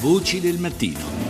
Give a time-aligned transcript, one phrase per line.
[0.00, 1.27] Voci del mattino.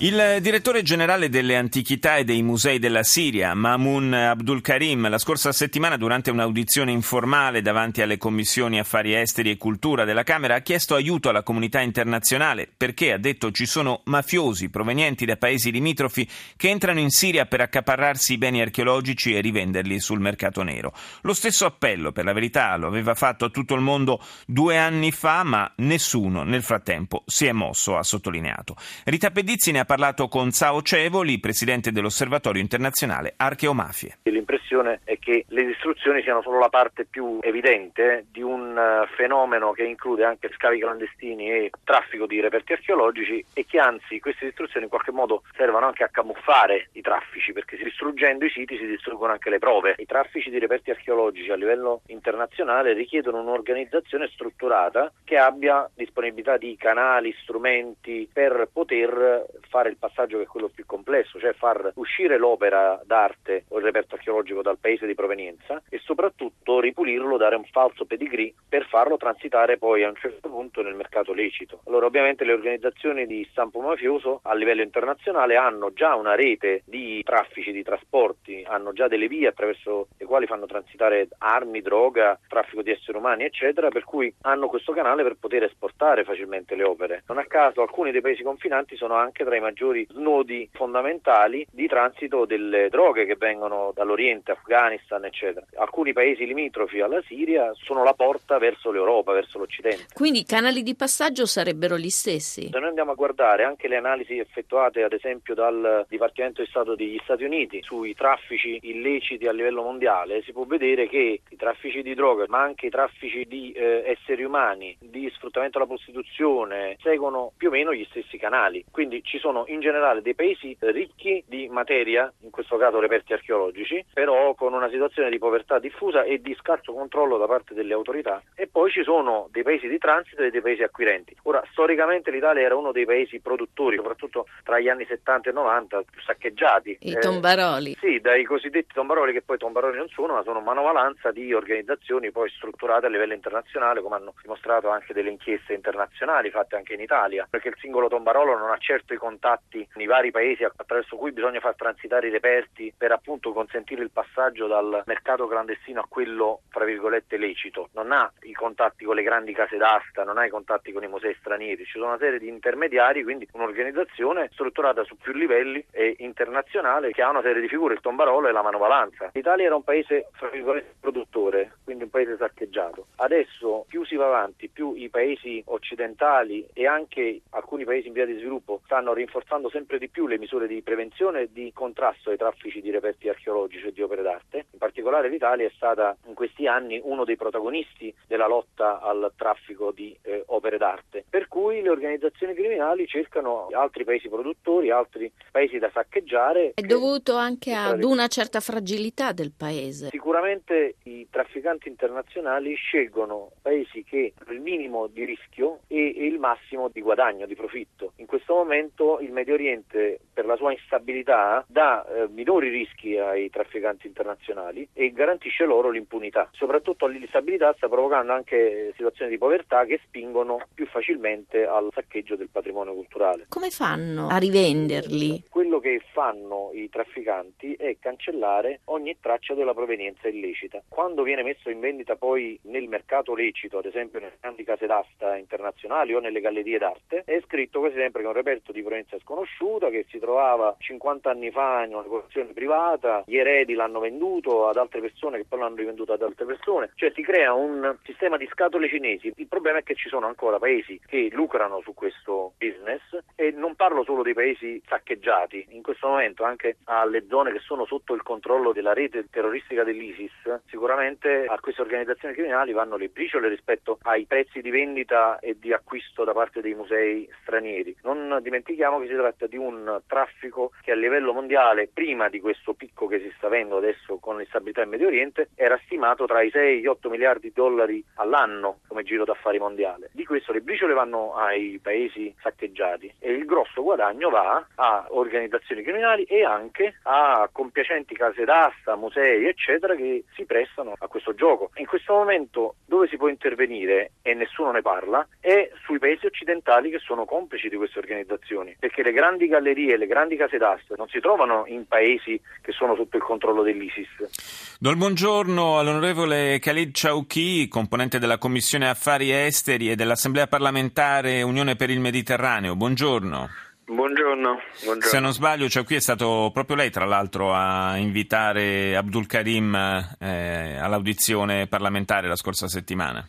[0.00, 5.50] Il direttore generale delle antichità e dei musei della Siria, Mamun Abdul Karim, la scorsa
[5.50, 10.94] settimana durante un'audizione informale davanti alle commissioni affari esteri e cultura della Camera ha chiesto
[10.94, 16.68] aiuto alla comunità internazionale perché, ha detto, ci sono mafiosi provenienti da paesi limitrofi che
[16.68, 20.94] entrano in Siria per accaparrarsi i beni archeologici e rivenderli sul mercato nero.
[21.22, 25.10] Lo stesso appello, per la verità, lo aveva fatto a tutto il mondo due anni
[25.10, 28.76] fa, ma nessuno nel frattempo si è mosso, ha sottolineato.
[29.02, 34.18] Rita Pedizzi ne ha parlato con Sao Cevoli, presidente dell'Osservatorio internazionale Archeomafie.
[34.24, 39.72] L'impressione è che le distruzioni siano solo la parte più evidente di un eh, fenomeno
[39.72, 44.84] che include anche scavi clandestini e traffico di reperti archeologici e che anzi queste distruzioni
[44.84, 49.32] in qualche modo servono anche a camuffare i traffici perché distruggendo i siti si distruggono
[49.32, 49.94] anche le prove.
[49.96, 56.76] I traffici di reperti archeologici a livello internazionale richiedono un'organizzazione strutturata che abbia disponibilità di
[56.76, 61.92] canali, strumenti per poter fare fare il passaggio che è quello più complesso, cioè far
[61.94, 67.54] uscire l'opera d'arte o il reperto archeologico dal paese di provenienza e soprattutto ripulirlo, dare
[67.54, 71.80] un falso pedigree per farlo transitare poi a un certo punto nel mercato lecito.
[71.86, 77.22] Allora ovviamente le organizzazioni di stampo mafioso a livello internazionale hanno già una rete di
[77.22, 82.82] traffici, di trasporti, hanno già delle vie attraverso le quali fanno transitare armi, droga, traffico
[82.82, 87.22] di esseri umani eccetera, per cui hanno questo canale per poter esportare facilmente le opere.
[87.28, 91.86] Non a caso alcuni dei paesi confinanti sono anche tra i maggiori snodi fondamentali di
[91.86, 95.66] transito delle droghe che vengono dall'Oriente, Afghanistan, eccetera.
[95.76, 100.06] Alcuni paesi limitrofi alla Siria sono la porta verso l'Europa, verso l'Occidente.
[100.14, 102.70] Quindi i canali di passaggio sarebbero gli stessi?
[102.72, 106.94] Se noi andiamo a guardare anche le analisi effettuate ad esempio dal Dipartimento di Stato
[106.94, 112.02] degli Stati Uniti sui traffici illeciti a livello mondiale, si può vedere che i traffici
[112.02, 117.52] di droga, ma anche i traffici di eh, esseri umani, di sfruttamento della prostituzione, seguono
[117.56, 118.84] più o meno gli stessi canali.
[118.90, 123.32] Quindi ci sono sono in generale dei paesi ricchi di materia, in questo caso reperti
[123.32, 127.94] archeologici, però con una situazione di povertà diffusa e di scarso controllo da parte delle
[127.94, 128.42] autorità.
[128.54, 131.36] E poi ci sono dei paesi di transito e dei paesi acquirenti.
[131.44, 136.02] Ora, storicamente l'Italia era uno dei paesi produttori, soprattutto tra gli anni 70 e 90,
[136.10, 136.98] più saccheggiati.
[137.00, 137.96] I eh, tombaroli.
[138.00, 142.50] Sì, dai cosiddetti tombaroli, che poi tombaroli non sono, ma sono manovalanza di organizzazioni poi
[142.50, 147.46] strutturate a livello internazionale, come hanno dimostrato anche delle inchieste internazionali fatte anche in Italia,
[147.48, 151.32] perché il singolo tombarolo non ha certo i contatti contatti nei vari paesi attraverso cui
[151.32, 156.60] bisogna far transitare i reperti per appunto consentire il passaggio dal mercato clandestino a quello
[156.70, 157.88] tra virgolette lecito.
[157.94, 161.08] Non ha i contatti con le grandi case d'asta, non ha i contatti con i
[161.08, 166.16] musei stranieri, ci sono una serie di intermediari, quindi un'organizzazione strutturata su più livelli e
[166.18, 169.30] internazionale che ha una serie di figure, il tombarolo e la manovalanza.
[169.32, 173.06] L'Italia era un paese tra virgolette produttore, quindi un paese saccheggiato.
[173.16, 178.26] Adesso più si va avanti, più i paesi occidentali e anche alcuni paesi in via
[178.26, 182.30] di sviluppo stanno rinforzando rafforzando sempre di più le misure di prevenzione e di contrasto
[182.30, 184.66] ai traffici di reperti archeologici e di opere d'arte.
[184.72, 189.92] In particolare l'Italia è stata in questi anni uno dei protagonisti della lotta al traffico
[189.92, 195.78] di eh, opere d'arte, per cui le organizzazioni criminali cercano altri paesi produttori, altri paesi
[195.78, 196.72] da saccheggiare.
[196.74, 200.08] È dovuto anche ad una certa fragilità del paese.
[200.10, 206.38] Sicuramente i trafficanti internazionali scelgono paesi che hanno il minimo di rischio e, e il
[206.38, 208.12] massimo di guadagno, di profitto.
[208.16, 213.50] In questo momento il Medio Oriente per la sua instabilità dà eh, minori rischi ai
[213.50, 216.48] trafficanti internazionali e garantisce loro l'impunità.
[216.52, 222.48] Soprattutto l'instabilità sta provocando anche situazioni di povertà che spingono più facilmente al saccheggio del
[222.50, 223.46] patrimonio culturale.
[223.48, 225.44] Come fanno a rivenderli?
[225.48, 230.82] Quello che fanno i trafficanti è cancellare ogni traccia della provenienza illecita.
[230.88, 235.36] Quando viene messo in vendita poi nel mercato lecito, ad esempio nelle grandi case d'asta
[235.36, 239.88] internazionali o nelle gallerie d'arte, è scritto quasi sempre che un reperto di provenienza sconosciuta
[239.88, 244.76] che si trovava 50 anni fa in una collezione privata, gli eredi l'hanno venduto ad
[244.76, 248.46] altre persone che poi l'hanno rivenduto ad altre persone, cioè si crea un sistema di
[248.50, 249.32] scatole cinesi.
[249.36, 253.00] Il problema è che ci sono ancora paesi che lucrano su questo business
[253.34, 257.86] e non parlo solo dei paesi saccheggiati, in questo momento anche alle zone che sono
[257.86, 263.48] sotto il controllo della rete terroristica dell'ISIS, sicuramente a queste organizzazioni criminali vanno le briciole
[263.48, 267.96] rispetto ai prezzi di vendita e di acquisto da parte dei musei stranieri.
[268.02, 272.74] Non dimentichiamo che si tratta di un traffico che a livello mondiale, prima di questo
[272.74, 276.50] picco che si sta avendo adesso con l'instabilità in Medio Oriente, era stimato tra i
[276.50, 280.10] 6 e gli 8 miliardi di dollari all'anno come giro d'affari mondiale.
[280.12, 285.82] Di questo le briciole vanno ai paesi saccheggiati e il grosso guadagno va a organizzazioni
[285.82, 291.70] criminali e anche a compiacenti case d'asta, musei, eccetera, che si prestano a questo gioco.
[291.76, 296.90] In questo momento dove si può intervenire e nessuno ne parla è sui paesi occidentali
[296.90, 301.08] che sono complici di queste organizzazioni, perché le grandi gallerie, le grandi case d'asta non
[301.08, 304.78] si trovano in paesi che sono sotto il controllo dell'ISIS.
[304.80, 311.76] Do il buongiorno all'onorevole Khalid Chauki, componente della Commissione Affari Esteri e dell'Assemblea parlamentare Unione
[311.76, 312.76] per il Mediterraneo.
[312.76, 313.48] Buongiorno.
[313.84, 315.00] Buongiorno, buongiorno.
[315.02, 319.74] Se non sbaglio, cioè qui è stato proprio lei, tra l'altro, a invitare Abdul Karim
[320.18, 323.26] eh, all'audizione parlamentare la scorsa settimana.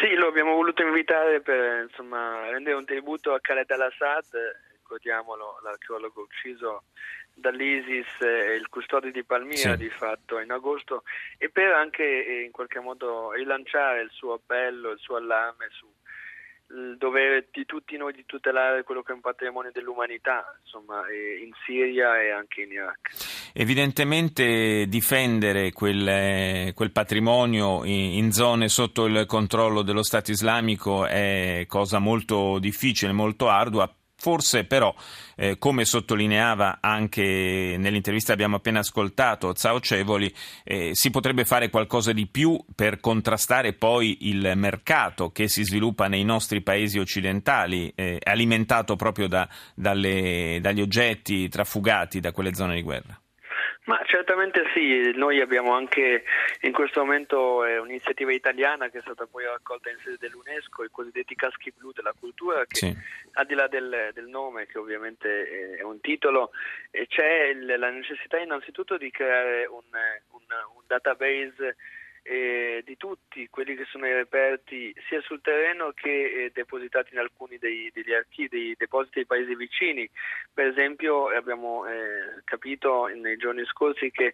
[0.00, 4.24] Sì, lo abbiamo voluto invitare per insomma, rendere un tributo a Khaled al-Assad,
[4.84, 6.84] ricordiamolo, l'archeologo ucciso
[7.32, 9.76] dall'ISIS e il custode di Palmira sì.
[9.76, 11.02] di fatto in agosto,
[11.38, 12.04] e per anche
[12.44, 15.86] in qualche modo rilanciare il suo appello, il suo allarme su
[16.70, 21.50] il dovere di tutti noi di tutelare quello che è un patrimonio dell'umanità, insomma, in
[21.64, 23.52] Siria e anche in Iraq.
[23.52, 31.64] Evidentemente difendere quel, quel patrimonio in, in, zone sotto il controllo dello Stato islamico è
[31.68, 33.92] cosa molto difficile, molto ardua,
[34.24, 34.94] Forse però,
[35.36, 40.32] eh, come sottolineava anche nell'intervista che abbiamo appena ascoltato Zao Cevoli,
[40.62, 46.08] eh, si potrebbe fare qualcosa di più per contrastare poi il mercato che si sviluppa
[46.08, 52.76] nei nostri paesi occidentali, eh, alimentato proprio da, dalle, dagli oggetti trafugati da quelle zone
[52.76, 53.18] di guerra.
[53.84, 56.24] Ma certamente sì, noi abbiamo anche
[56.62, 60.90] in questo momento eh, un'iniziativa italiana che è stata poi raccolta in sede dell'UNESCO, i
[60.90, 62.96] cosiddetti caschi blu della cultura, che sì.
[63.32, 66.52] al di là del, del, nome, che ovviamente è un titolo,
[66.90, 69.82] eh, c'è la necessità innanzitutto di creare un,
[70.30, 70.42] un,
[70.76, 71.76] un database
[72.26, 77.18] eh, di tutti quelli che sono i reperti sia sul terreno che eh, depositati in
[77.18, 80.08] alcuni dei, degli archivi, dei depositi dei paesi vicini.
[80.52, 84.32] Per esempio abbiamo eh, capito nei giorni scorsi che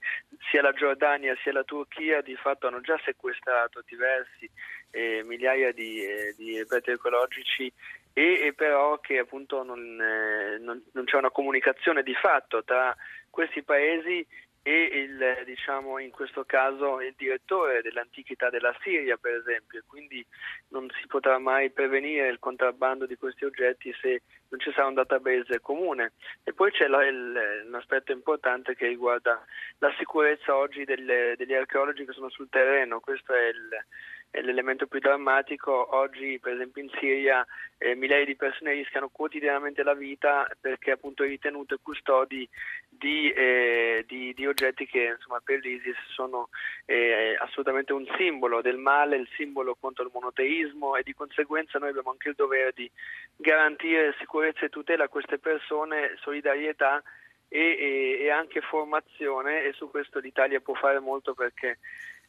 [0.51, 4.49] sia la Giordania sia la Turchia di fatto hanno già sequestrato diversi
[4.93, 7.73] eh, migliaia di, eh, di reperti ecologici
[8.13, 12.95] e, e, però che appunto non, eh, non, non c'è una comunicazione di fatto tra
[13.31, 14.25] questi paesi
[14.63, 20.25] e il, diciamo, in questo caso il direttore dell'antichità della Siria, per esempio, quindi
[20.69, 24.95] non si potrà mai prevenire il contrabbando di questi oggetti se non ci sarà un
[24.95, 26.13] database comune.
[26.45, 29.43] E poi c'è un aspetto importante che riguarda
[29.79, 33.85] la sicurezza oggi delle, degli archeologi che sono sul terreno, questo è il
[34.33, 35.97] l'elemento più drammatico.
[35.97, 37.45] Oggi, per esempio, in Siria
[37.79, 42.49] eh, migliaia di persone rischiano quotidianamente la vita perché appunto ritenute custodi
[42.89, 46.49] di, eh, di, di oggetti che insomma, per l'ISIS sono
[46.85, 51.91] eh, assolutamente un simbolo del male, il simbolo contro il monoteismo e di conseguenza noi
[51.91, 52.91] abbiamo anche il dovere di
[53.37, 57.03] garantire sicurezza e tutela a queste persone, solidarietà
[57.49, 61.79] e, e, e anche formazione e su questo l'Italia può fare molto perché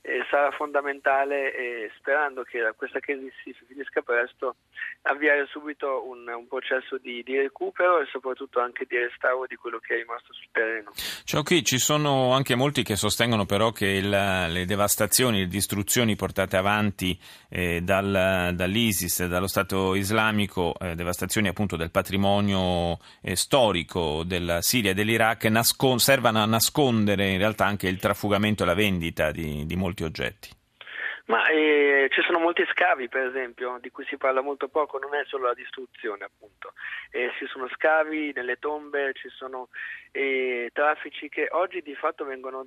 [0.01, 4.55] eh, sarà fondamentale, eh, sperando che questa crisi si finisca presto,
[5.03, 9.77] avviare subito un, un processo di, di, recupero e soprattutto anche di restauro di quello
[9.79, 10.91] che è rimasto sul terreno.
[11.23, 16.15] Ciao qui, ci sono anche molti che sostengono però che il, le devastazioni, le distruzioni
[16.15, 17.17] portate avanti
[17.49, 24.91] eh, dal, dall'ISIS, dallo Stato islamico, eh, devastazioni appunto del patrimonio eh, storico della Siria
[24.91, 29.65] e dell'Iraq, nascon- servano a nascondere in realtà anche il trafugamento e la vendita di,
[29.65, 30.49] di molti molti oggetti.
[31.25, 35.13] Ma eh, ci sono molti scavi, per esempio, di cui si parla molto poco, non
[35.13, 36.73] è solo la distruzione, appunto.
[37.11, 39.69] Eh, ci sono scavi nelle tombe, ci sono
[40.11, 42.65] eh, traffici che oggi di fatto vengono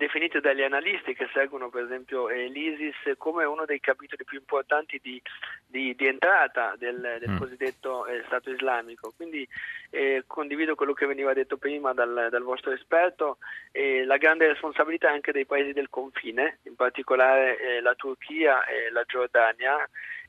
[0.00, 4.98] definite dagli analisti che seguono per esempio eh, l'ISIS come uno dei capitoli più importanti
[5.02, 5.20] di,
[5.66, 7.36] di, di entrata del, del mm.
[7.36, 9.12] cosiddetto eh, Stato islamico.
[9.14, 9.46] Quindi
[9.90, 13.36] eh, condivido quello che veniva detto prima dal, dal vostro esperto,
[13.72, 19.04] la grande responsabilità anche dei paesi del confine, in particolare eh, la Turchia e la
[19.06, 19.76] Giordania.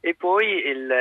[0.01, 0.91] E poi il,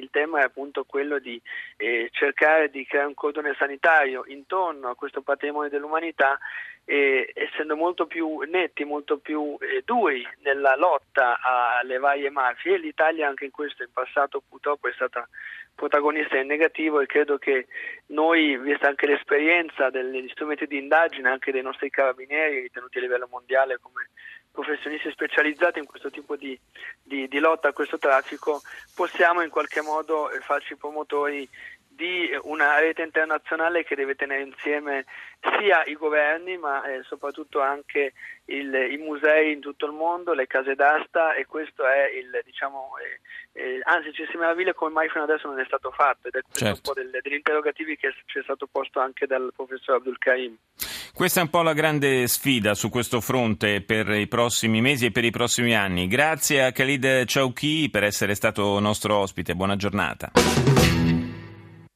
[0.00, 1.40] il, tema è appunto quello di
[1.76, 6.38] eh, cercare di creare un cordone sanitario intorno a questo patrimonio dell'umanità
[6.84, 12.78] eh, essendo molto più netti, molto più eh, duri nella lotta alle varie mafie.
[12.78, 15.28] L'Italia anche in questo in passato purtroppo è stata
[15.74, 17.68] protagonista in negativo e credo che
[18.06, 23.28] noi, vista anche l'esperienza degli strumenti di indagine, anche dei nostri carabinieri ritenuti a livello
[23.30, 24.08] mondiale come
[24.58, 26.58] professionisti specializzati in questo tipo di,
[27.00, 28.60] di, di lotta a questo traffico,
[28.92, 31.48] possiamo in qualche modo eh, farci promotori
[31.86, 35.04] di una rete internazionale che deve tenere insieme
[35.58, 38.12] sia i governi ma eh, soprattutto anche
[38.46, 42.92] il, i musei in tutto il mondo, le case d'asta e questo è il diciamo
[42.98, 46.34] eh, eh, anzi ci si meraviglia come mai fino adesso non è stato fatto ed
[46.34, 46.74] è certo.
[46.74, 50.56] un po' del, degli interrogativi che ci è stato posto anche dal professor Abdul Karim.
[51.18, 55.10] Questa è un po' la grande sfida su questo fronte per i prossimi mesi e
[55.10, 56.06] per i prossimi anni.
[56.06, 60.30] Grazie a Khalid Chauki per essere stato nostro ospite, buona giornata.